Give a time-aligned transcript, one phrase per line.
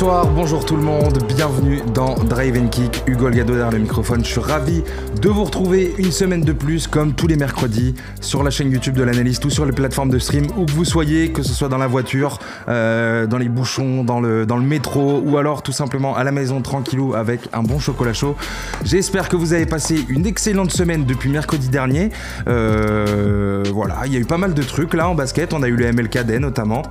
[0.00, 4.24] Bonsoir, bonjour tout le monde, bienvenue dans Drive and Kick, Hugo Gado derrière le microphone.
[4.24, 4.82] Je suis ravi
[5.20, 8.94] de vous retrouver une semaine de plus, comme tous les mercredis, sur la chaîne YouTube
[8.94, 11.68] de l'analyste ou sur les plateformes de stream, où que vous soyez, que ce soit
[11.68, 12.38] dans la voiture,
[12.70, 16.32] euh, dans les bouchons, dans le, dans le métro, ou alors tout simplement à la
[16.32, 18.36] maison tranquillou avec un bon chocolat chaud.
[18.82, 22.08] J'espère que vous avez passé une excellente semaine depuis mercredi dernier.
[22.48, 25.68] Euh, voilà, il y a eu pas mal de trucs là en basket, on a
[25.68, 26.84] eu le MLKD notamment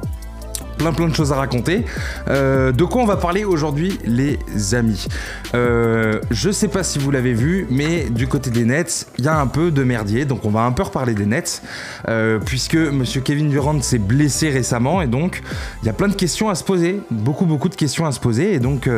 [0.80, 1.84] plein plein de choses à raconter.
[2.30, 4.40] Euh, de quoi on va parler aujourd'hui, les
[4.74, 5.08] amis
[5.54, 9.28] euh, Je sais pas si vous l'avez vu, mais du côté des Nets, il y
[9.28, 11.62] a un peu de merdier, donc on va un peu reparler des Nets,
[12.08, 15.42] euh, puisque Monsieur Kevin Durant s'est blessé récemment, et donc
[15.84, 18.22] il y a plein de questions à se poser, beaucoup beaucoup de questions à se
[18.22, 18.90] poser, et donc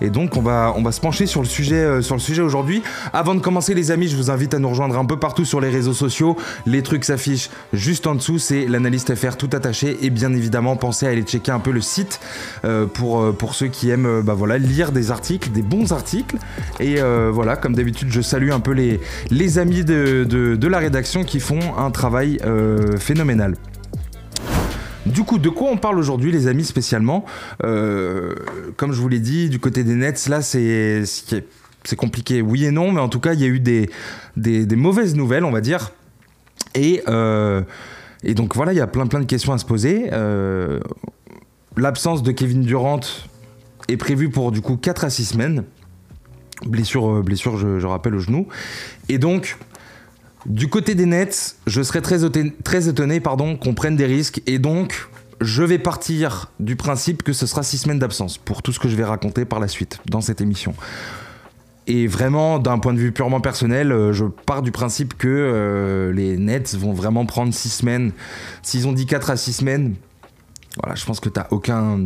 [0.00, 2.82] et donc on va on va se pencher sur le sujet sur le sujet aujourd'hui.
[3.12, 5.60] Avant de commencer, les amis, je vous invite à nous rejoindre un peu partout sur
[5.60, 6.36] les réseaux sociaux.
[6.64, 11.06] Les trucs s'affichent juste en dessous, c'est l'analyste FR tout attaché, et bien évidemment pensez
[11.06, 12.20] à aller checker un peu le site
[12.64, 15.92] euh, pour, euh, pour ceux qui aiment euh, bah voilà, lire des articles, des bons
[15.92, 16.36] articles.
[16.80, 16.96] Et
[17.32, 21.40] voilà, comme d'habitude, je salue un peu les, les amis de, de, la rédaction qui
[21.40, 22.38] font un travail
[22.98, 23.56] phénoménal.
[25.06, 27.24] Du coup, de quoi on parle aujourd'hui, les amis, spécialement?
[27.60, 32.70] Comme je vous l'ai dit, du côté des Nets, là, c'est c'est compliqué, oui et
[32.70, 33.90] non, mais en tout cas, il y a eu des,
[34.36, 35.92] des, des mauvaises nouvelles, on va dire.
[36.74, 37.02] Et,
[38.24, 40.10] et donc voilà, il y a plein plein de questions à se poser.
[41.76, 43.00] L'absence de Kevin Durant
[43.88, 45.64] est prévue pour du coup 4 à 6 semaines.
[46.66, 48.46] Blessure, euh, blessure je, rappelle, au genou.
[49.08, 49.58] Et donc,
[50.46, 52.18] du côté des Nets, je serais très,
[52.62, 54.40] très étonné pardon, qu'on prenne des risques.
[54.46, 55.08] Et donc,
[55.40, 58.88] je vais partir du principe que ce sera 6 semaines d'absence pour tout ce que
[58.88, 60.74] je vais raconter par la suite dans cette émission.
[61.86, 66.12] Et vraiment, d'un point de vue purement personnel, euh, je pars du principe que euh,
[66.12, 68.12] les Nets vont vraiment prendre 6 semaines.
[68.62, 69.94] S'ils ont dit 4 à 6 semaines,
[70.82, 72.00] voilà, je pense que tu n'as aucun,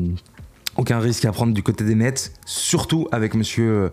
[0.77, 3.89] aucun risque à prendre du côté des Nets, surtout avec monsieur, euh,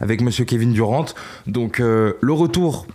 [0.00, 1.06] avec monsieur Kevin Durant.
[1.46, 2.86] Donc le retour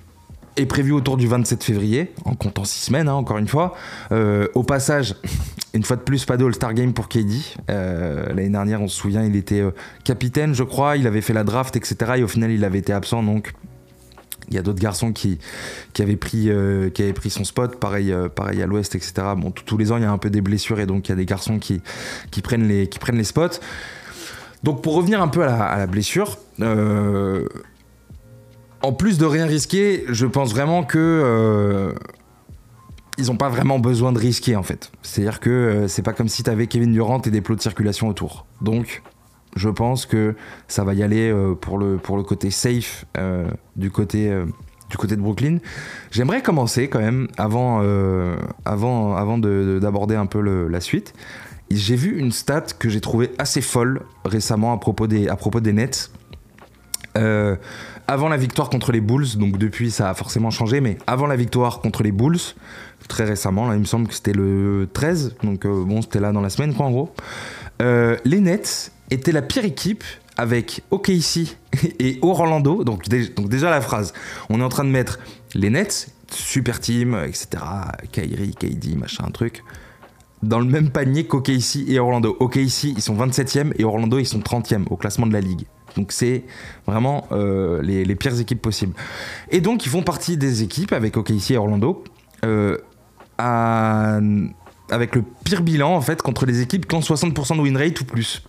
[0.57, 3.75] est prévu autour du 27 février, en comptant 6 semaines, hein, encore une fois.
[4.11, 5.15] Au passage,
[5.77, 7.33] une fois de plus, pas de All-Star Game pour KD.
[7.67, 9.63] L'année dernière, on se souvient, il était
[10.03, 12.13] capitaine, je crois, il avait fait la draft, etc.
[12.17, 13.53] Et au final, il avait été absent, donc
[14.49, 15.39] il y a d'autres garçons qui,
[15.93, 19.13] qui, avaient pris, euh, qui avaient pris son spot, pareil, euh, pareil à l'ouest, etc.
[19.35, 21.13] Bon, tous les ans, il y a un peu des blessures et donc il y
[21.13, 21.81] a des garçons qui,
[22.31, 23.59] qui, prennent, les, qui prennent les spots.
[24.63, 27.47] Donc pour revenir un peu à la, blessure, euh,
[28.81, 31.93] en plus de rien risquer, je pense vraiment que
[33.17, 34.91] ils n'ont pas vraiment besoin de risquer en fait.
[35.01, 38.07] C'est-à-dire que c'est pas comme si tu avais Kevin Durant et des plots de circulation
[38.07, 38.45] autour.
[38.61, 39.01] Donc
[39.57, 40.35] je pense que
[40.67, 44.45] ça va y aller euh, pour, le, pour le côté safe euh, du, côté, euh,
[44.89, 45.57] du côté de Brooklyn.
[46.11, 47.81] J'aimerais commencer quand même, avant,
[48.65, 51.13] avant, avant d'aborder un peu la suite.
[51.69, 55.59] J'ai vu une stat que j'ai trouvée assez folle récemment à propos des, à propos
[55.59, 56.11] des Nets.
[57.15, 61.35] avant la victoire contre les Bulls, donc depuis ça a forcément changé, mais avant la
[61.35, 62.39] victoire contre les Bulls,
[63.07, 66.41] très récemment, là il me semble que c'était le 13, donc bon c'était là dans
[66.41, 67.13] la semaine quoi en gros,
[67.79, 70.03] les Nets était la pire équipe
[70.37, 71.57] avec OKC
[71.99, 72.83] et Orlando.
[72.83, 74.13] Donc, déjà la phrase,
[74.49, 75.19] on est en train de mettre
[75.53, 77.47] les Nets, super team, etc.
[78.11, 79.63] Kyrie, KD, machin, un truc.
[80.43, 82.37] Dans le même panier qu'OKC et Orlando.
[82.39, 85.65] OKC, ils sont 27e et Orlando, ils sont 30e au classement de la ligue.
[85.95, 86.43] Donc c'est
[86.85, 88.93] vraiment euh, les, pires équipes possibles.
[89.49, 92.03] Et donc ils font partie des équipes avec OKC et Orlando
[92.45, 92.77] euh,
[94.89, 97.99] avec le pire bilan en fait contre les équipes qui ont 60% de win rate
[98.01, 98.43] ou plus.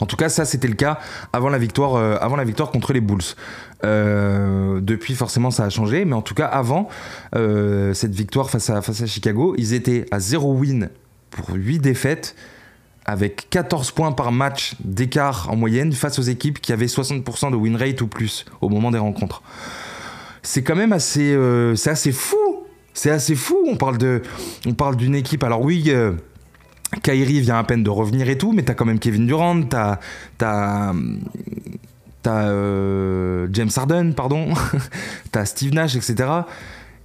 [0.00, 0.98] En tout cas, ça c'était le cas
[1.32, 3.22] avant la victoire, euh, avant la victoire contre les Bulls.
[3.84, 6.88] Euh, depuis, forcément, ça a changé, mais en tout cas, avant
[7.32, 10.90] cette victoire face à, face à Chicago, ils étaient à 0 win
[11.30, 12.34] pour 8 défaites,
[13.04, 17.56] avec 14 points par match d'écart en moyenne face aux équipes qui avaient 60% de
[17.56, 19.42] win rate ou plus au moment des rencontres.
[20.42, 21.38] C'est quand même assez,
[21.76, 22.43] c'est assez fou.
[22.94, 23.58] C'est assez fou.
[23.66, 25.44] On parle d'une équipe.
[25.44, 25.92] Alors oui.
[27.02, 29.98] Kyrie vient à peine de revenir et tout, mais t'as quand même Kevin Durant, t'as,
[30.38, 30.94] t'as,
[32.26, 34.48] euh, James Harden, pardon,
[35.32, 36.28] t'as Steve Nash, etc.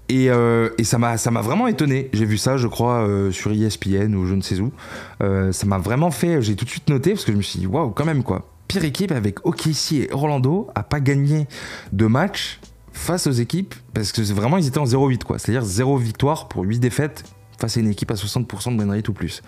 [0.08, 2.10] Et, euh, ça m'a vraiment étonné.
[2.14, 4.72] J'ai vu ça, je crois, euh, sur ESPN ou je ne sais où.
[5.20, 6.42] ça m'a vraiment fait.
[6.42, 8.48] J'ai tout de suite noté parce que je me suis dit waouh, quand même quoi.
[8.68, 11.48] Pire équipe avec OKC et Orlando a pas gagné
[11.92, 12.60] de match
[13.00, 15.40] face aux équipes parce que vraiment ils étaient en 0-8 quoi.
[15.40, 17.24] C'est-à-dire 0 victoire pour 8 défaites
[17.58, 19.42] face à une équipe à 60% de win rate ou plus.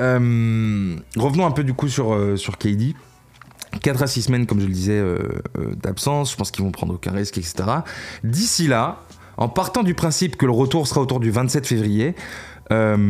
[0.00, 2.94] Euh, revenons un peu du coup sur, euh, KD.
[3.82, 5.18] 4 à 6 semaines, comme je le disais, euh,
[5.82, 6.30] d'absence.
[6.30, 7.64] Je pense qu'ils vont prendre aucun risque, etc.
[8.22, 9.00] D'ici là,
[9.36, 12.14] en partant du principe que le retour sera autour du 27 février,
[12.70, 13.04] les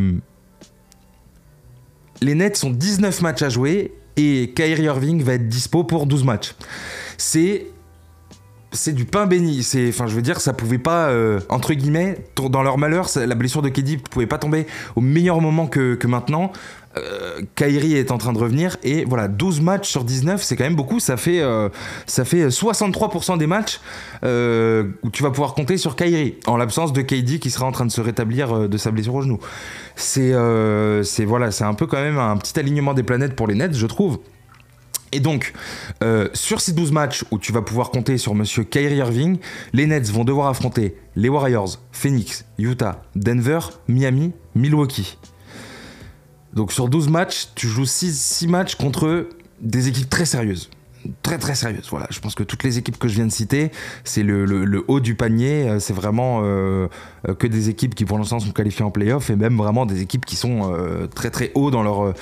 [2.34, 6.54] Nets ont 19 matchs à jouer et Kyrie Irving va être dispo pour 12 matchs.
[7.18, 7.66] C'est
[8.74, 9.62] c'est du pain béni.
[9.62, 13.34] C'est, enfin, je veux dire, ça pouvait pas, euh, entre guillemets, dans leur malheur, la
[13.34, 14.66] blessure de KD pouvait pas tomber
[14.96, 16.52] au meilleur moment que, maintenant.
[16.96, 20.62] Euh, Kairi est en train de revenir et voilà 12 matchs sur 19 c'est quand
[20.62, 21.68] même beaucoup ça fait euh,
[22.06, 23.80] ça fait 63% des matchs
[24.22, 27.84] où tu vas pouvoir compter sur Kairi en l'absence de KD qui sera en train
[27.84, 29.40] de se rétablir de sa blessure au genou
[29.96, 30.32] c'est
[31.02, 33.74] c'est voilà c'est un peu quand même un petit alignement des planètes pour les Nets
[33.74, 34.20] je trouve
[35.14, 35.52] et donc,
[36.02, 39.38] euh, sur ces 12 matchs où tu vas pouvoir compter sur monsieur Kyrie Irving,
[39.72, 45.16] les Nets vont devoir affronter les Warriors, Phoenix, Utah, Denver, Miami, Milwaukee.
[46.52, 49.28] Donc sur 12 matchs, tu joues 6, matchs contre
[49.60, 50.68] des équipes très sérieuses.
[51.22, 51.86] Très très sérieuses.
[51.90, 53.70] Voilà, je pense que toutes les équipes que je viens de citer,
[54.02, 55.68] c'est le, haut du panier.
[55.68, 56.88] Euh, c'est vraiment euh,
[57.38, 60.24] que des équipes qui pour l'instant sont qualifiées en playoff et même vraiment des équipes
[60.24, 60.74] qui sont
[61.14, 62.14] très très haut dans leur,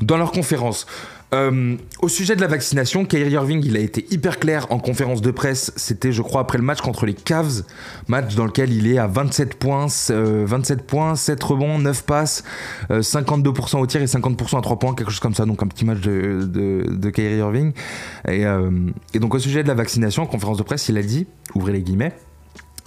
[0.00, 0.86] dans leur conférence.
[1.34, 5.20] Euh, au sujet de la vaccination, Kyrie Irving, il a été hyper clair en conférence
[5.20, 5.72] de presse.
[5.76, 7.64] C'était, je crois, après le match contre les Cavs,
[8.06, 12.44] match dans lequel il est à 27 points, 27 euh, points, 7 rebonds, 9 passes,
[12.90, 15.46] 52% euh, au tir et 50% à 3 points, quelque chose comme ça.
[15.46, 17.72] Donc un petit match de, de, Kyrie Irving.
[18.28, 18.44] Et,
[19.14, 21.72] et donc au sujet de la vaccination, en conférence de presse, il a dit, ouvrez
[21.72, 22.12] les guillemets,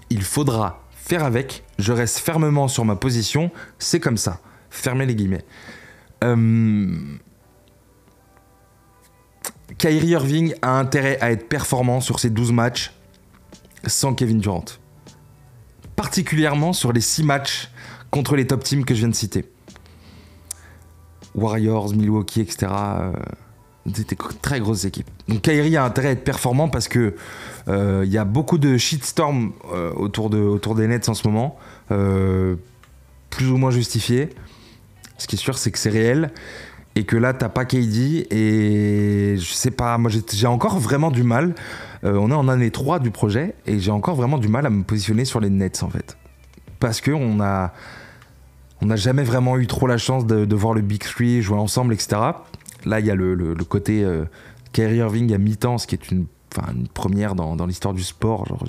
[0.10, 1.64] il faudra faire avec.
[1.80, 3.52] Je reste fermement sur ma position.
[3.80, 4.40] C'est comme ça.
[4.70, 5.44] Fermez les guillemets.
[6.24, 6.96] Euh,
[9.80, 12.92] Kyrie Irving a intérêt à être performant sur ces 12 matchs
[13.88, 14.66] sans Kevin Durant.
[15.96, 17.72] Particulièrement sur les 6 matchs
[18.12, 19.50] contre les top teams que je viens de citer.
[21.34, 22.68] Warriors, Milwaukee, etc.
[23.94, 25.10] C'était très grosses équipes.
[25.30, 27.16] Donc Kyrie a intérêt à être performant parce que
[27.70, 31.26] euh, il y a beaucoup de shitstorm euh, autour, de, autour des Nets en ce
[31.26, 31.58] moment,
[31.92, 32.58] euh,
[33.30, 34.30] plus ou moins justifié.
[35.18, 36.32] Ce qui est sûr, c'est que c'est réel
[36.96, 41.24] et que là t'as pas KD et je sais pas moi j'ai encore vraiment du
[41.24, 41.56] mal
[42.04, 44.70] euh, on est en année 3 du projet et j'ai encore vraiment du mal à
[44.70, 46.18] me positionner sur les Nets en fait.
[46.80, 47.74] Parce que on a
[48.82, 51.94] on n'a jamais vraiment eu trop la chance de, voir le Big Three jouer ensemble
[51.94, 52.22] etc
[52.86, 54.24] là il y a le, le, côté euh,
[54.72, 56.28] Kyrie Irving à mi-temps ce qui est une,
[56.74, 58.64] une première dans, dans l'histoire du sport genre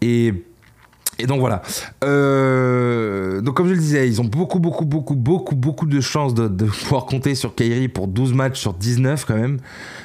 [0.00, 0.32] et
[1.18, 1.62] et donc voilà.
[2.04, 6.34] Euh, donc comme je le disais, ils ont beaucoup, beaucoup, beaucoup, beaucoup, beaucoup de chances
[6.34, 9.58] de, pouvoir compter sur Kyrie pour 12 matchs sur 19 quand même.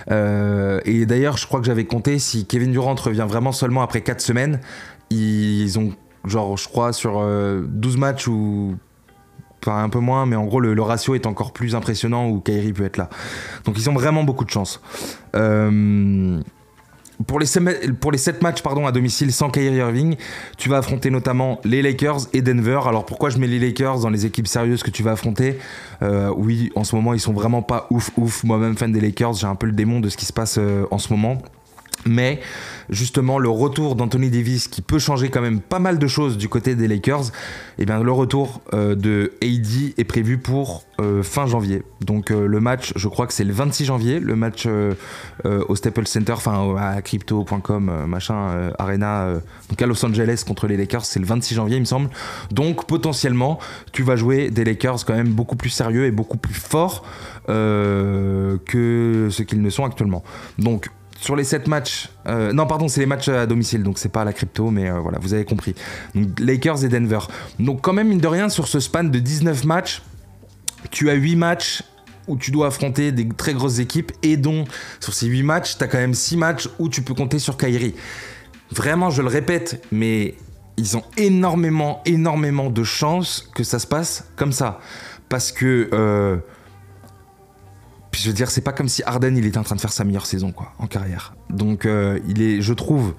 [0.09, 4.01] Euh, et d'ailleurs, je crois que j'avais compté si Kevin Durant revient vraiment seulement après
[4.01, 4.59] 4 semaines,
[5.09, 5.93] ils ont
[6.25, 8.75] genre, je crois, sur 12 euh, matchs ou
[9.63, 12.73] enfin un peu moins, mais en gros le, ratio est encore plus impressionnant où Kyrie
[12.73, 13.09] peut être là.
[13.65, 14.81] Donc ils ont vraiment beaucoup de chance.
[15.35, 16.39] Euh,
[17.27, 17.47] pour les,
[17.99, 20.15] pour les 7 matchs pardon, à domicile sans Kyrie Irving,
[20.57, 22.79] tu vas affronter notamment les Lakers et Denver.
[22.85, 25.57] Alors pourquoi je mets les Lakers dans les équipes sérieuses que tu vas affronter?
[26.01, 28.43] Euh, Oui, en ce moment, ils sont vraiment pas ouf ouf.
[28.43, 30.85] Moi-même fan des Lakers, j'ai un peu le démon de ce qui se passe euh,
[30.91, 31.41] en ce moment.
[32.05, 32.39] Mais
[32.91, 36.49] justement, le retour d'Anthony Davis, qui peut changer quand même pas mal de choses du
[36.49, 41.23] côté des Lakers, et eh bien le retour euh, de AD est prévu pour euh,
[41.23, 41.83] fin janvier.
[42.01, 44.67] Donc euh, le match, je crois que c'est le 26 janvier, le match
[45.45, 49.33] au Staples Center, enfin à crypto.com, machin, Arena,
[49.69, 52.09] donc à Los Angeles contre les Lakers, c'est le 26 janvier, il me semble.
[52.51, 53.57] Donc potentiellement,
[53.91, 57.05] tu vas jouer des Lakers quand même beaucoup plus sérieux et beaucoup plus forts
[57.47, 60.23] que ce qu'ils ne sont actuellement.
[60.59, 60.89] Donc
[61.21, 64.25] sur les 7 matchs, euh, non pardon, c'est les matchs à domicile, donc c'est pas
[64.25, 65.75] la crypto, mais euh, voilà, vous avez compris.
[66.39, 67.19] Lakers et Denver.
[67.59, 70.01] Donc quand même, mine de rien, sur ce span de 19 matchs,
[70.89, 71.83] tu as 8 matchs
[72.27, 74.65] où tu dois affronter des très grosses équipes, et dont
[74.99, 77.55] sur ces 8 matchs, tu as quand même 6 matchs où tu peux compter sur
[77.55, 77.93] Kyrie.
[78.71, 80.33] Vraiment, je le répète, mais
[80.77, 84.79] ils ont énormément, énormément de chances que ça se passe comme ça.
[85.29, 85.87] Parce que...
[85.93, 86.37] Euh,
[88.11, 89.93] puis je veux dire, c'est pas comme si Arden il était en train de faire
[89.93, 91.33] sa meilleure saison en carrière.
[91.49, 93.15] Donc euh, il est, je trouve,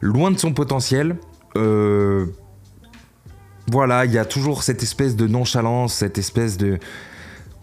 [0.00, 1.16] loin de son potentiel.
[1.56, 2.26] Euh,
[3.70, 6.78] voilà, il y a toujours cette espèce de nonchalance, cette espèce de,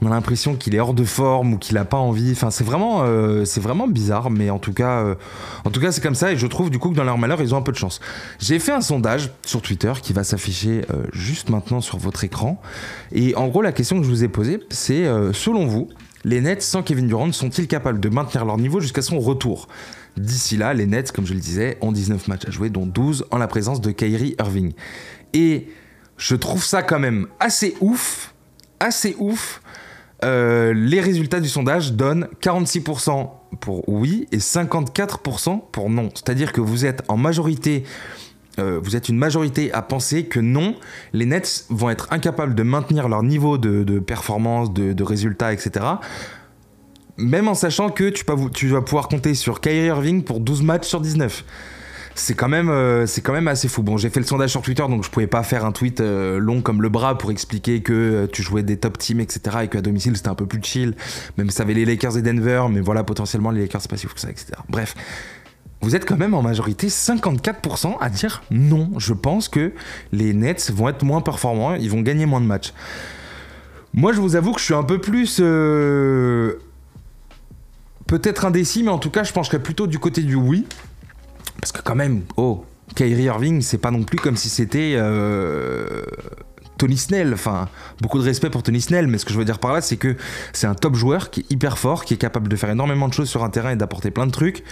[0.01, 2.31] on a l'impression qu'il est hors de forme ou qu'il a pas envie.
[2.31, 5.03] Enfin, c'est vraiment, euh, c'est vraiment bizarre, mais en tout cas,
[5.65, 6.31] en tout cas, c'est comme ça.
[6.31, 7.99] Et je trouve du coup que dans leur malheur, ils ont un peu de chance.
[8.37, 12.61] J'ai fait un sondage sur Twitter qui va s'afficher juste maintenant sur votre écran.
[13.11, 15.89] Et en gros, la question que je vous ai posée, c'est selon vous,
[16.27, 19.69] les Nets sans Kevin Durant sont-ils capables de maintenir leur niveau jusqu'à son retour?
[20.17, 23.27] D'ici là, les Nets, comme je le disais, ont 19 matchs à jouer, dont 12
[23.31, 24.73] en la présence de Kyrie Irving.
[25.33, 25.69] Et
[26.17, 28.33] je trouve ça quand même assez ouf,
[28.81, 29.61] assez ouf.
[30.25, 33.29] Euh, les résultats du sondage donnent 46%
[33.61, 36.09] pour oui et 54% pour non.
[36.13, 37.85] C'est-à-dire que vous êtes en majorité
[38.59, 40.75] euh, vous êtes une majorité à penser que non,
[41.13, 45.85] les Nets vont être incapables de maintenir leur niveau de, performance, de, résultats, etc.
[47.17, 51.01] même en sachant que tu, vas pouvoir compter sur Kyrie Irving pour 12 matchs sur
[51.01, 51.43] 19
[52.19, 53.83] c'est quand même euh, c'est quand même assez fou.
[53.83, 56.39] Bon, j'ai fait le sondage sur Twitter, donc je pouvais pas faire un tweet euh,
[56.39, 59.57] long comme le bras pour expliquer que tu jouais des top teams, etc.
[59.63, 60.95] Et qu'à domicile c'était un peu plus chill.
[61.37, 64.07] Même ça avait les Lakers et Denver, mais voilà potentiellement les Lakers c'est pas si
[64.07, 64.47] fou que ça, etc.
[64.67, 64.95] Bref.
[65.81, 68.91] Vous êtes quand même en majorité 54% à dire non.
[68.97, 69.73] Je pense que
[70.11, 72.73] les Nets vont être moins performants, ils vont gagner moins de matchs.
[73.93, 75.39] Moi, je vous avoue que je suis un peu plus
[78.07, 80.65] peut-être indécis, mais en tout cas, je pencherais plutôt du côté du oui.
[81.61, 82.65] Parce que quand même, oh,
[82.95, 86.03] Kyrie Irving, c'est pas non plus comme si c'était euh,
[86.77, 87.33] Tony Snell.
[87.33, 87.67] Enfin,
[88.01, 89.97] beaucoup de respect pour Tony Snell, mais ce que je veux dire par là, c'est
[89.97, 90.15] que
[90.53, 93.13] c'est un top joueur qui est hyper fort, qui est capable de faire énormément de
[93.13, 94.63] choses sur un terrain et d'apporter plein de trucs.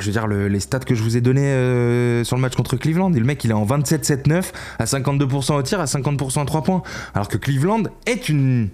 [0.00, 2.76] Je veux dire, les stats que je vous ai donnés euh, sur le match contre
[2.76, 6.62] Cleveland, le mec il est en 27-7-9, à 52% au tir, à 50% à 3
[6.62, 6.82] points.
[7.14, 8.68] Alors que Cleveland est une.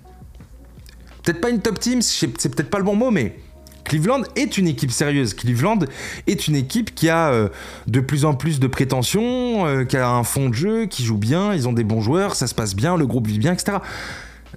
[1.22, 3.36] Peut-être pas une top team, c'est peut-être pas le bon mot, mais
[3.84, 5.34] Cleveland est une équipe sérieuse.
[5.34, 5.78] Cleveland
[6.26, 7.48] est une équipe qui a euh,
[7.86, 11.18] de plus en plus de prétentions, euh, qui a un fond de jeu, qui joue
[11.18, 13.78] bien, ils ont des bons joueurs, ça se passe bien, le groupe vit bien, etc.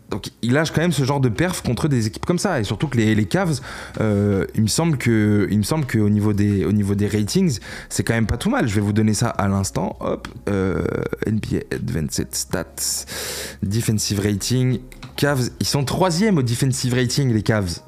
[0.10, 2.64] Donc il lâche quand même ce genre de perf contre des équipes comme ça et
[2.64, 3.60] surtout que les, Cavs,
[4.00, 5.46] euh, il me semble que
[6.00, 7.60] au niveau des ratings,
[7.90, 8.68] c'est quand même pas tout mal.
[8.68, 9.98] Je vais vous donner ça à l'instant.
[10.00, 13.06] Hop, NBA Advanced Stats,
[13.64, 14.80] defensive rating,
[15.18, 17.80] Cavs, ils sont troisième au defensive rating les Cavs.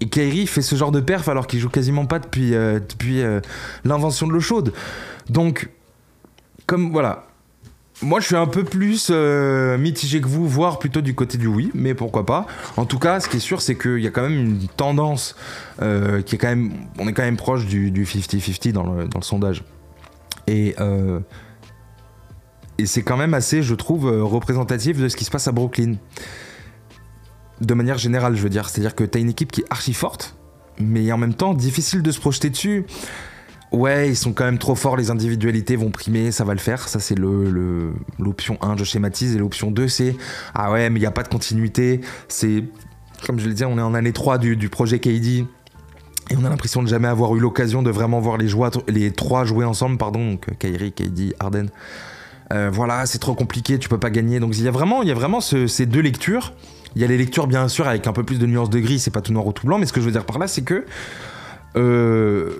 [0.00, 3.22] Et Kyrie fait ce genre de perf alors qu'il joue quasiment pas depuis, euh, depuis
[3.22, 3.40] euh,
[3.84, 4.72] l'invention de l'eau chaude.
[5.28, 5.70] Donc,
[6.66, 7.26] comme voilà.
[8.02, 11.46] Moi, je suis un peu plus euh, mitigé que vous, voire plutôt du côté du
[11.46, 12.46] oui, mais pourquoi pas.
[12.76, 15.36] En tout cas, ce qui est sûr, c'est qu'il y a quand même une tendance
[15.78, 16.72] qui est quand même.
[16.98, 19.62] On est quand même proche du 50-50 dans le, dans le, sondage.
[20.46, 20.74] Et.
[22.78, 25.94] et c'est quand même assez, je trouve, représentatif de ce qui se passe à Brooklyn
[27.60, 28.68] de manière générale, je veux dire.
[28.68, 30.36] C'est-à-dire que t'as une équipe qui est archi forte,
[30.78, 32.86] mais en même temps difficile de se projeter dessus.
[33.74, 36.88] Ouais, ils sont quand même trop forts, les individualités vont primer, ça va le faire.
[36.88, 39.34] Ça, c'est l'option le, 1, je schématise.
[39.34, 40.16] Et l'option 2, c'est
[40.54, 42.00] Ah ouais, mais il n'y a pas de continuité.
[42.28, 42.62] C'est,
[43.26, 45.44] comme je l'ai dit, on est en année 3 du, projet KD.
[46.30, 48.48] Et on a l'impression de jamais avoir eu l'occasion de vraiment voir les,
[48.88, 51.66] les trois jouer ensemble, pardon, donc Kyrie, KD, Harden.
[52.52, 54.38] Euh, voilà, c'est trop compliqué, tu peux pas gagner.
[54.38, 56.54] Donc il y a vraiment, y a vraiment ces deux lectures.
[56.94, 59.00] Il y a les lectures, bien sûr, avec un peu plus de nuances de gris,
[59.00, 60.46] c'est pas tout noir ou tout blanc, mais ce que je veux dire par là,
[60.46, 60.86] c'est que
[61.76, 62.50] euh,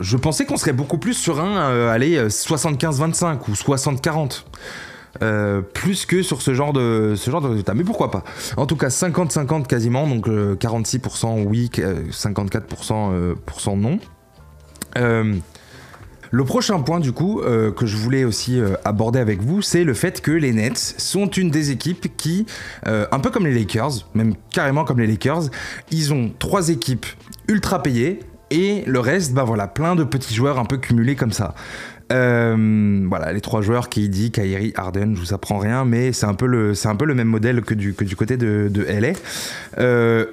[0.00, 4.44] je pensais qu'on serait beaucoup plus sur un, euh, allez, 75-25 ou 60-40.
[5.22, 7.74] Euh, plus que sur ce genre de ce genre de résultat.
[7.74, 8.24] Mais pourquoi pas?
[8.56, 14.00] En tout cas, 50-50 quasiment, donc 46% oui, 54% pour non.
[16.34, 19.84] Le prochain point du coup euh, que je voulais aussi euh, aborder avec vous, c'est
[19.84, 22.44] le fait que les Nets sont une des équipes qui,
[22.88, 25.42] euh, un peu comme les Lakers, même carrément comme les Lakers,
[25.92, 27.06] ils ont trois équipes
[27.46, 28.18] ultra payées
[28.54, 31.54] et le reste, bah voilà, plein de petits joueurs un peu cumulés comme ça.
[32.10, 36.46] voilà, les trois joueurs, KD, Kyrie, Harden, je vous apprends rien, mais c'est un peu
[36.46, 39.12] le, même modèle que du, côté de, de LA.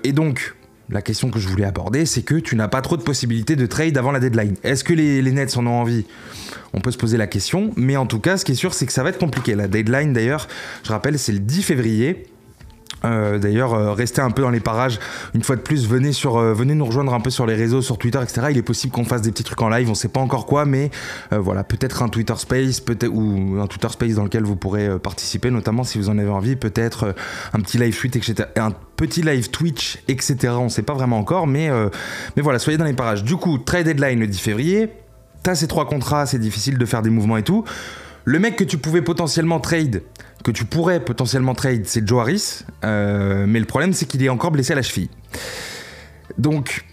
[0.04, 0.56] et donc,
[0.92, 3.66] la question que je voulais aborder, c'est que tu n'as pas trop de possibilités de
[3.66, 4.56] trade avant la deadline.
[4.64, 6.06] Est-ce que les, Nets en ont envie?
[6.74, 8.86] On peut se poser la question, mais en tout cas, ce qui est sûr, c'est
[8.86, 9.56] que ça va être compliqué.
[9.56, 10.48] La deadline, d'ailleurs,
[10.84, 12.26] je rappelle, c'est le 10 février.
[13.04, 15.00] Euh, d'ailleurs, euh, restez un peu dans les parages.
[15.34, 17.82] Une fois de plus, venez, sur, euh, venez nous rejoindre un peu sur les réseaux,
[17.82, 18.48] sur Twitter, etc.
[18.52, 19.90] Il est possible qu'on fasse des petits trucs en live.
[19.90, 20.92] On sait pas encore quoi, mais
[21.32, 25.50] voilà, peut-être un Twitter Space, peut-être ou un Twitter Space dans lequel vous pourrez participer,
[25.50, 26.56] notamment si vous en avez envie.
[26.56, 27.16] Peut-être
[27.54, 28.50] un petit live tweet, etc.
[28.58, 30.54] Un petit live Twitch, etc.
[30.58, 31.70] On sait pas vraiment encore, mais
[32.36, 33.24] mais voilà, soyez dans les parages.
[33.24, 34.90] Du coup, trade deadline le 10 février.
[35.44, 37.64] T'as ces trois contrats, c'est difficile de faire des mouvements et tout.
[38.24, 40.04] Le mec que tu pouvais potentiellement trade,
[40.44, 42.60] que tu pourrais potentiellement trade, c'est Joe Harris.
[42.84, 45.10] Euh, mais le problème, c'est qu'il est encore blessé à la cheville.
[46.38, 46.86] Donc,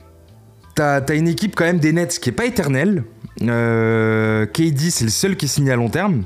[0.75, 3.05] t'as as une équipe quand même des Nets qui est pas éternelle.
[3.43, 6.25] Euh, KD, c'est le seul qui est signé à long terme.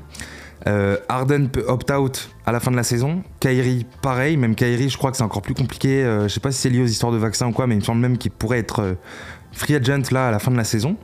[0.68, 3.25] Euh, Harden peut opt-out à la fin de la saison.
[3.40, 4.37] Kyrie, pareil.
[4.37, 6.04] Même Kyrie, je crois que c'est encore plus compliqué.
[6.23, 7.85] je sais pas si c'est lié aux histoires de vaccins ou quoi, mais il me
[7.85, 8.97] semble même qu'il pourrait être
[9.50, 10.97] free agent là à la fin de la saison.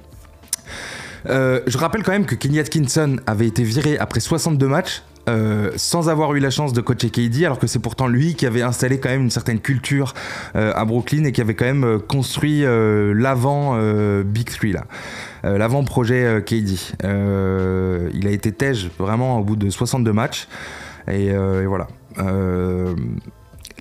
[1.27, 5.03] Euh, je rappelle quand même que Kenny Atkinson avait été viré après 62 matchs.
[5.29, 8.47] Euh, sans avoir eu la chance de coacher KD, alors que c'est pourtant lui qui
[8.47, 10.15] avait installé quand même une certaine culture
[10.57, 13.79] euh, à Brooklyn et qui avait quand même construit l'avant
[14.23, 14.85] Big Three là,
[15.43, 16.79] l'avant projet KD.
[17.03, 20.49] il a été tège vraiment au bout de 62 matchs
[21.11, 21.89] et, et voilà.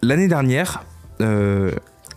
[0.02, 0.84] L'année dernière,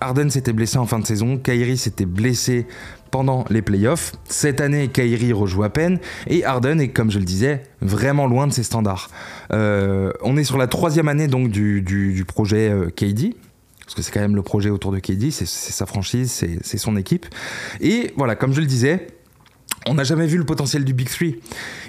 [0.00, 2.66] Arden s'était blessé en fin de saison, Kyrie s'était blessé
[3.10, 4.12] pendant les playoffs.
[4.24, 8.46] Cette année, Kyrie rejoue à peine et Harden est, comme je le disais, vraiment loin
[8.46, 9.10] de ses standards.
[9.52, 13.34] Euh, on est sur la troisième année donc du, projet euh, KD.
[13.84, 16.30] parce que c'est quand même le projet autour de KD, c'est sa franchise,
[16.62, 17.26] c'est son équipe.
[17.80, 19.08] Et voilà, comme je le disais,
[19.86, 21.40] on n'a jamais vu le potentiel du Big Three.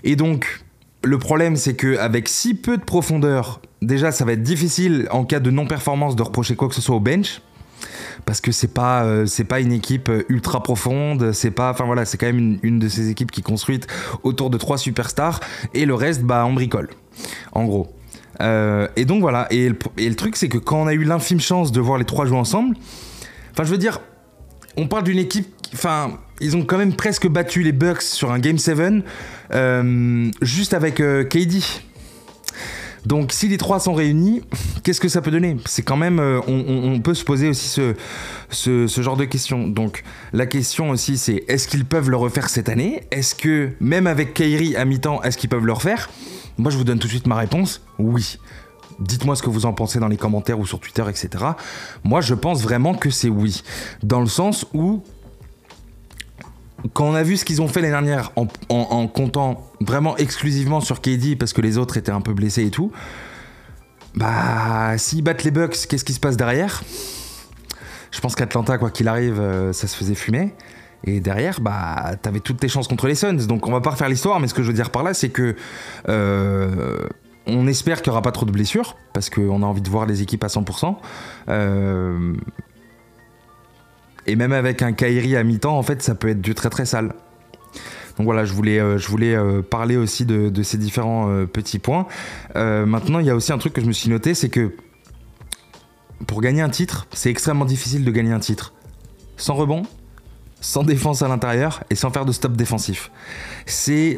[0.04, 0.62] Et donc,
[1.04, 5.40] le problème, c'est qu'avec si peu de profondeur, déjà, ça va être difficile en cas
[5.40, 7.42] de non-performance de reprocher quoi que ce soit au bench
[8.26, 11.86] parce que c'est pas euh, c'est pas une équipe euh, ultra profonde, c'est pas enfin
[11.86, 13.88] voilà, c'est quand même une, de ces équipes qui est construite
[14.24, 15.40] autour de trois superstars
[15.74, 16.90] et le reste bah on bricole.
[17.52, 17.94] En gros.
[18.40, 21.72] Euh, et donc voilà, et le, truc c'est que quand on a eu l'infime chance
[21.72, 22.76] de voir les trois jouer ensemble,
[23.52, 24.00] enfin je veux dire,
[24.78, 28.40] on parle d'une équipe, enfin ils ont quand même presque battu les Bucks sur un
[28.40, 29.04] Game 7
[30.42, 31.62] juste avec KD.
[33.06, 34.42] Donc si les trois sont réunis,
[34.84, 35.58] qu'est-ce que ça peut donner?
[35.66, 37.96] C'est quand même, euh, on, peut se poser aussi ce,
[38.50, 39.68] ce, genre de questions.
[39.68, 43.04] Donc la question aussi c'est est-ce qu'ils peuvent le refaire cette année?
[43.12, 46.10] Est-ce que même avec Kairi à mi-temps, est-ce qu'ils peuvent le refaire?
[46.58, 48.38] Moi je vous donne tout de suite ma réponse, oui.
[49.00, 51.30] Dites-moi ce que vous en pensez dans les commentaires ou sur Twitter, etc.
[52.04, 53.64] Moi je pense vraiment que c'est oui.
[54.04, 55.04] Dans le sens où
[56.94, 58.32] quand on a vu ce qu'ils ont fait l'année dernière
[58.70, 62.72] en, comptant vraiment exclusivement sur KD parce que les autres étaient un peu blessés et
[62.72, 62.92] tout,
[64.16, 66.84] bah s'ils battent les Bucks, qu'est-ce qui se passe derrière?
[68.12, 70.54] Je pense qu'Atlanta, quoi qu'il arrive, euh, ça se faisait fumer.
[71.04, 73.48] Et derrière, bah, t'avais toutes tes chances contre les Suns.
[73.48, 75.30] Donc on va pas refaire l'histoire, mais ce que je veux dire par là, c'est
[75.30, 75.56] que
[76.10, 77.00] euh,
[77.48, 80.06] on espère qu'il n'y aura pas trop de blessures, parce qu'on a envie de voir
[80.06, 80.96] les équipes à 100%.
[81.50, 82.34] Euh,
[84.28, 86.86] et même avec un Kairi à mi-temps, en fait, ça peut être du très très
[86.86, 87.14] sale.
[88.18, 92.08] Donc voilà, je voulais, euh, euh, parler aussi de, ces différents euh, petits points.
[92.56, 94.72] maintenant, il y a aussi un truc que je me suis noté, c'est que
[96.28, 98.74] pour gagner un titre, c'est extrêmement difficile de gagner un titre.
[99.38, 99.84] Sans rebond,
[100.60, 103.12] sans défense à l'intérieur et sans faire de stop défensif.
[103.66, 104.18] C'est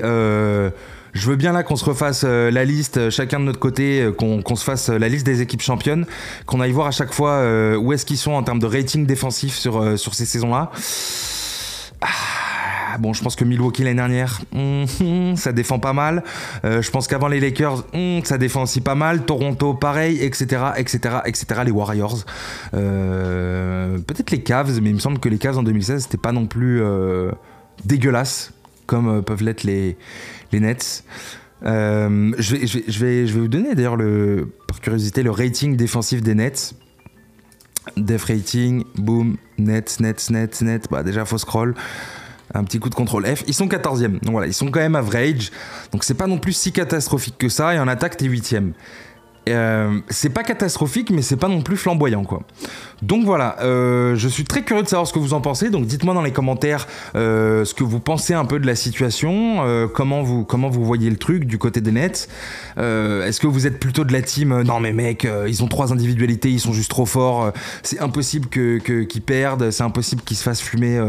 [1.16, 4.64] je veux bien là qu'on se refasse la liste, chacun de notre côté, qu'on se
[4.64, 6.08] fasse la liste des équipes championnes,
[6.48, 7.44] qu'on aille voir à chaque fois
[7.78, 10.72] où est-ce qu'ils sont en termes de rating défensif sur, sur ces saisons-là.
[12.94, 16.24] Ah, bon, je pense que Milwaukee l'année dernière, hum, ça défend pas mal.
[16.64, 19.26] je pense qu'avant les Lakers, hum, ça défend aussi pas mal.
[19.26, 21.62] Toronto, pareil, etc., etc., etc.
[21.66, 22.24] Les Warriors,
[22.72, 26.46] peut-être les Cavs, mais il me semble que les Cavs en 2016 c'était pas non
[26.46, 26.82] plus
[27.86, 28.54] dégueulasse
[28.86, 29.98] comme peuvent l'être les,
[30.52, 31.04] les Nets.
[31.66, 35.76] Euh, je, vais, je, vais, je, vais, vous donner d'ailleurs, le, par curiosité, le rating
[35.76, 36.76] défensif des Nets.
[37.98, 40.88] Def rating, boom, Nets, Nets, Nets, Nets.
[40.90, 41.76] Bah, déjà, faut scroll.
[42.54, 43.44] Un petit coup de contrôle F.
[43.48, 44.20] Ils sont 14e.
[44.22, 45.52] Donc voilà, ils sont quand même average.
[45.92, 47.74] Donc c'est pas non plus si catastrophique que ça.
[47.74, 48.74] Et en attaque, t'es 8e.
[49.50, 52.42] Euh, c'est pas catastrophique, mais c'est pas non plus flamboyant, quoi.
[53.02, 55.70] Donc voilà, euh, je suis très curieux de savoir ce que vous en pensez.
[55.70, 59.62] Donc dites-moi dans les commentaires euh, ce que vous pensez un peu de la situation,
[59.94, 62.30] comment vous comment vous voyez le truc du côté des Nets.
[62.78, 66.50] Est-ce que vous êtes plutôt de la team Non mais mec, ils ont trois individualités,
[66.50, 67.52] ils sont juste trop forts.
[67.82, 71.02] c'est impossible que qu'ils perdent, c'est impossible qu'ils se fassent fumer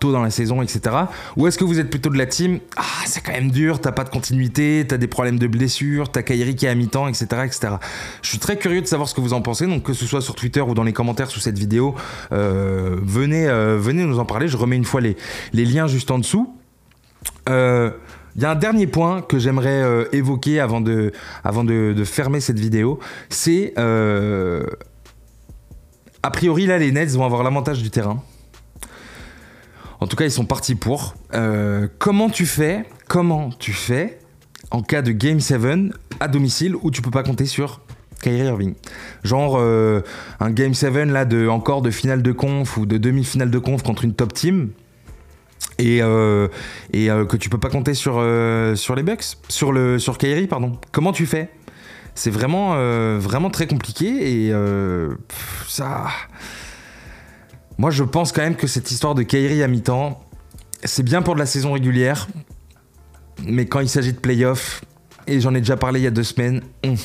[0.00, 0.96] tôt dans la saison, etc.
[1.36, 3.92] Ou est-ce que vous êtes plutôt de la team Ah c'est quand même dur, t'as
[3.92, 7.26] pas de continuité, t'as des problèmes de blessure, t'as Kairi qui est à mi-temps, etc.,
[7.44, 7.74] etc.
[8.22, 10.20] Je suis très curieux de savoir ce que vous en pensez, donc que ce soit
[10.20, 11.94] sur Twitter ou dans les commentaires sous cette vidéo,
[12.32, 14.48] euh, venez, euh, venez nous en parler.
[14.48, 15.16] Je remets une fois les,
[15.52, 16.54] liens juste en dessous.
[17.46, 17.90] Il euh,
[18.36, 21.12] y a un dernier point que j'aimerais évoquer avant, de,
[22.04, 22.98] fermer cette vidéo.
[23.28, 23.74] C'est.
[23.76, 24.60] a
[26.30, 28.22] priori, là, les Nets vont avoir l'avantage du terrain.
[30.00, 31.14] En tout cas, ils sont partis pour.
[31.98, 34.18] comment tu fais Comment tu fais
[34.70, 35.60] en cas de Game 7
[36.28, 37.80] domicile où tu peux pas compter sur
[38.22, 38.74] Kyrie Irving.
[39.24, 40.00] Genre euh,
[40.40, 43.82] un Game 7 là de encore de finale de conf ou de demi-finale de conf
[43.82, 44.70] contre une top team
[45.78, 46.48] et, euh,
[46.92, 48.14] et euh, que tu peux pas compter sur,
[48.76, 50.78] sur les Bucks, sur le sur Kyrie pardon.
[50.92, 51.50] Comment tu fais?
[52.14, 52.74] C'est vraiment
[53.18, 54.52] vraiment très compliqué et
[55.66, 56.08] ça
[57.78, 60.22] moi je pense quand même que cette histoire de Kyrie à mi-temps
[60.84, 62.28] c'est bien pour de la saison régulière
[63.46, 64.82] mais quand il s'agit de playoffs
[65.26, 66.62] et j'en ai déjà parlé il y a deux semaines.
[66.82, 66.96] Il hum,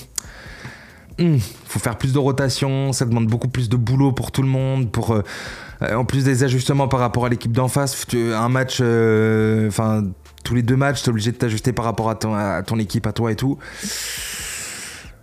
[1.20, 4.48] hum, faut faire plus de rotation, ça demande beaucoup plus de boulot pour tout le
[4.48, 8.06] monde, euh, en plus des ajustements par rapport à l'équipe d'en face.
[8.14, 10.04] Un match, euh, enfin
[10.44, 12.16] tous les deux matchs, t'es obligé de t'ajuster par rapport à
[12.64, 13.58] ton équipe, à toi et tout.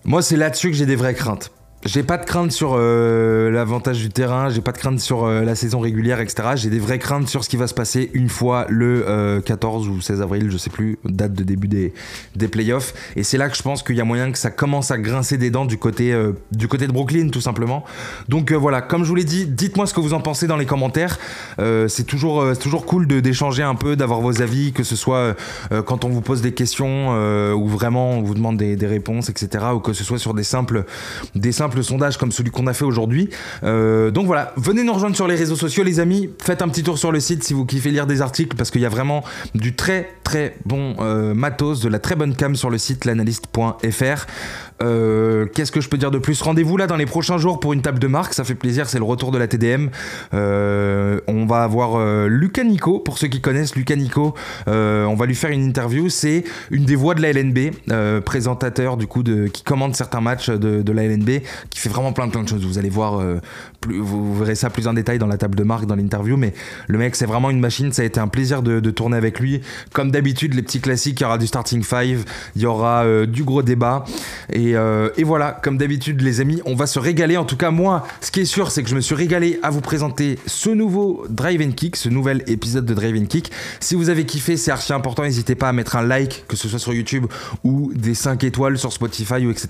[0.05, 1.51] Moi, c'est là-dessus que j'ai des vraies craintes.
[1.87, 5.43] J'ai pas de crainte sur euh, l'avantage du terrain, j'ai pas de crainte sur euh,
[5.43, 6.53] la saison régulière, etc.
[6.55, 9.91] J'ai des vraies craintes sur ce qui va se passer une fois le 14 euh,
[9.91, 11.93] ou 16 avril, je sais plus, date de début des,
[12.37, 12.95] des playoffs.
[13.17, 15.37] Et c'est là que je pense qu'il y a moyen que ça commence à grincer
[15.37, 16.19] des dents du côté,
[16.53, 17.85] du côté de Brooklyn, tout simplement.
[18.31, 20.67] Donc voilà, comme je vous l'ai dit, dites-moi ce que vous en pensez dans les
[20.67, 21.19] commentaires.
[21.59, 25.37] c'est toujours, toujours cool d'échanger un peu, d'avoir vos avis, que ce soit
[25.85, 27.11] quand on vous pose des questions
[27.55, 29.67] ou vraiment on vous demande des, des réponses, etc.
[29.75, 30.85] Ou que ce soit sur des simples,
[31.35, 33.31] des simples simple sondage comme celui qu'on a fait aujourd'hui.
[33.63, 36.31] Euh, donc voilà, venez nous rejoindre sur les réseaux sociaux, les amis.
[36.43, 38.81] Faites un petit tour sur le site si vous kiffez lire des articles, parce qu'il
[38.81, 42.71] y a vraiment du très très bon euh, matos, de la très bonne cam sur
[42.71, 44.27] le site l'analyste.fr.
[44.83, 46.41] Euh, Qu'est-ce que je peux dire de plus?
[46.43, 48.99] Rendez-vous là dans les prochains jours pour une table de marque, ça fait plaisir, c'est
[48.99, 49.89] le retour de la TDM.
[50.33, 54.35] On va avoir Lucas Nico, pour ceux qui connaissent Lucas Nico,
[54.67, 59.07] on va lui faire une interview, c'est une des voix de la LNB, présentateur du
[59.07, 62.65] coup qui commande certains matchs de la LNB, qui fait vraiment plein plein de choses,
[62.65, 63.41] vous allez voir, euh,
[63.87, 66.55] vous verrez ça plus en détail dans la table de marque, dans l'interview, mais
[66.87, 69.61] le mec c'est vraiment une machine, ça a été un plaisir de, tourner avec lui,
[69.93, 72.25] comme d'habitude les petits classiques, il y aura du starting five,
[72.55, 74.05] il y aura euh, du gros débat,
[74.53, 77.71] et, euh, et voilà, comme d'habitude les amis, on va se régaler, en tout cas
[77.71, 80.71] moi, ce qui est sûr c'est que je me suis régalé à vous présenter ce
[80.71, 83.51] nouveau Drive Kick, ce nouvel épisode de Drive Kick,
[83.81, 86.69] si vous avez kiffé c'est archi important, n'hésitez pas à mettre un like, que ce
[86.69, 87.27] soit sur YouTube
[87.63, 89.69] ou des 5 étoiles sur Spotify ou etc.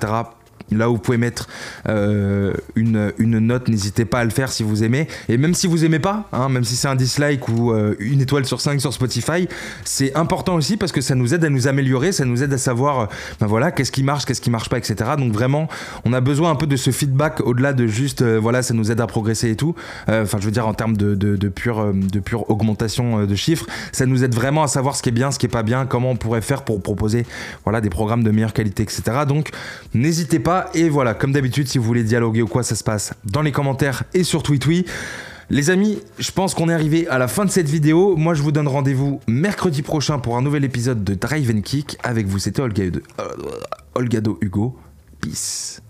[0.72, 1.48] Là où vous pouvez mettre
[1.88, 5.07] euh, une, une note, n'hésitez pas à le faire si vous aimez.
[5.29, 8.20] Et même si vous aimez pas, hein, même si c'est un dislike ou euh, une
[8.20, 9.46] étoile sur 5 sur Spotify,
[9.85, 12.59] c'est important aussi parce que ça nous aide à nous améliorer, ça nous aide à
[12.59, 13.07] savoir euh,
[13.40, 15.12] ben voilà, qu'est-ce qui marche, qu'est-ce qui marche pas, etc.
[15.18, 15.68] Donc vraiment,
[16.05, 19.00] on a besoin un peu de ce feedback au-delà de juste, voilà, ça nous aide
[19.00, 19.74] à progresser et tout.
[20.09, 23.66] Enfin, je veux dire, en termes de, de, de pure, de pure augmentation de chiffres,
[23.92, 25.87] ça nous aide vraiment à savoir ce qui est bien, ce qui est pas bien,
[25.87, 27.27] comment on pourrait faire pour proposer
[27.64, 29.03] voilà, des programmes de meilleure qualité, etc.
[29.29, 29.50] Donc
[29.92, 30.53] n'hésitez pas.
[30.74, 33.52] Et voilà, comme d'habitude, si vous voulez dialoguer ou quoi, ça se passe dans les
[33.52, 34.84] commentaires et sur TweetWee.
[35.50, 38.16] Les amis, je pense qu'on est arrivé à la fin de cette vidéo.
[38.16, 41.98] Moi, je vous donne rendez-vous mercredi prochain pour un nouvel épisode de Drive and Kick.
[42.02, 43.00] Avec vous, c'était Olgado,
[43.94, 44.76] Olgado Hugo.
[45.20, 45.84] Peace.